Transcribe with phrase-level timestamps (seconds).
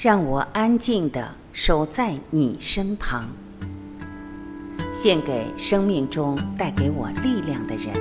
[0.00, 3.28] 让我安静的守在你身旁，
[4.94, 7.92] 献给生命中带给我力量的人。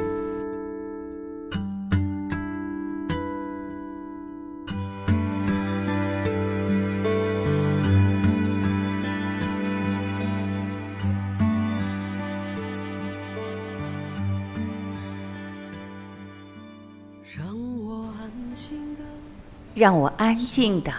[19.73, 20.91] 让我安静的。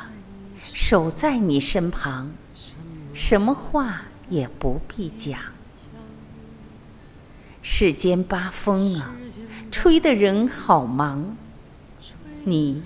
[0.80, 2.30] 守在你身旁，
[3.12, 5.36] 什么话也不必讲。
[7.60, 9.12] 世间八风啊，
[9.72, 11.36] 吹得人好忙。
[12.44, 12.80] 你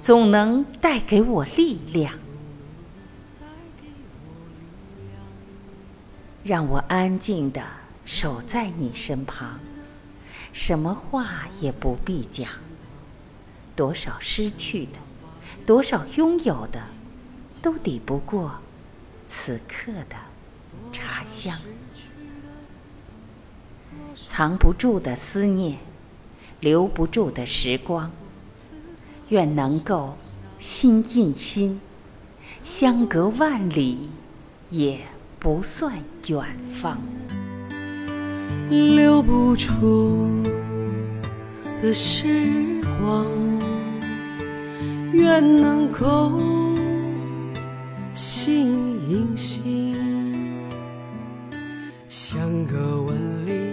[0.00, 2.14] 总能带给我力量，
[6.42, 7.62] 让我安静的
[8.06, 9.60] 守在你身旁，
[10.54, 12.48] 什么话也不必讲。
[13.76, 14.98] 多少失去的，
[15.66, 16.82] 多少拥有的。
[17.60, 18.52] 都抵不过
[19.26, 20.16] 此刻的
[20.92, 21.58] 茶香，
[24.14, 25.78] 藏不住的思念，
[26.60, 28.10] 留不住的时光，
[29.28, 30.16] 愿能够
[30.58, 31.80] 心印心，
[32.64, 34.08] 相隔万里
[34.70, 35.00] 也
[35.38, 36.98] 不算远方。
[38.70, 40.28] 留不住
[41.82, 43.26] 的时光，
[45.12, 46.67] 愿能够。
[52.08, 53.67] 相隔万里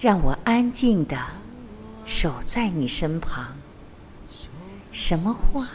[0.00, 1.18] 让我安静的
[2.04, 3.48] 守在你身旁，
[4.92, 5.66] 什么话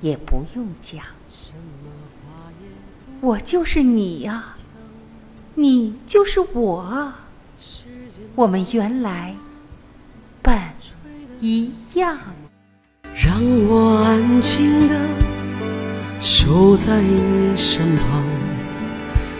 [0.00, 1.04] 也不用讲。
[3.20, 4.54] 我就是你呀，
[5.56, 7.26] 你就是我啊，
[8.36, 9.34] 我们原来
[10.40, 10.56] 本
[11.40, 12.16] 一样。
[13.14, 14.94] 让我安静的
[16.20, 18.22] 守在你身旁，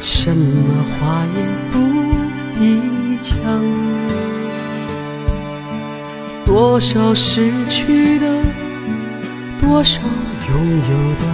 [0.00, 2.11] 什么话也不
[2.62, 3.36] 一腔。
[6.46, 8.26] 多少失去的，
[9.60, 10.00] 多少
[10.48, 10.56] 拥
[10.90, 11.24] 有的，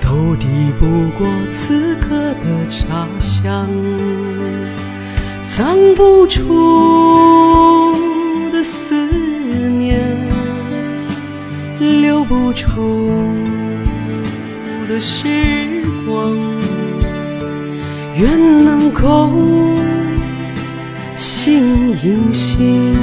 [0.00, 0.46] 都抵
[0.78, 3.66] 不过此刻的茶香。
[5.46, 7.94] 藏不住
[8.52, 10.00] 的思念，
[11.78, 12.66] 留不住
[14.88, 16.17] 的时光，
[18.18, 19.30] 愿能够
[21.16, 22.96] 心印心。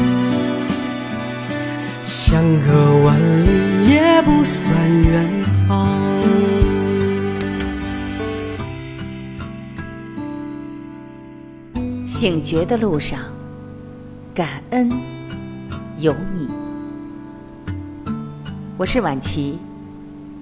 [2.04, 5.26] 相隔万里也不算远
[5.66, 5.88] 方。
[12.06, 13.20] 醒觉的路上，
[14.34, 14.92] 感恩
[15.98, 16.50] 有你。
[18.76, 19.60] 我是婉琪，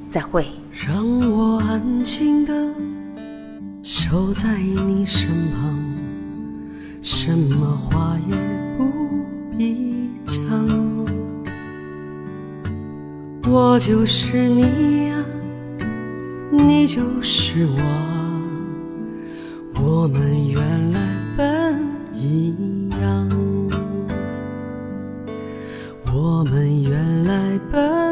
[0.10, 0.48] 再会。
[0.72, 2.54] 让我安静的
[3.86, 5.78] 守在你身旁
[7.02, 8.36] 什么话也
[8.78, 8.90] 不
[9.58, 10.42] 必讲。
[13.46, 15.26] 我就是你呀
[16.50, 17.82] 你就是我
[19.82, 21.00] 我们原来
[21.36, 21.78] 本
[22.16, 23.30] 一样。
[26.14, 28.03] 我们原来本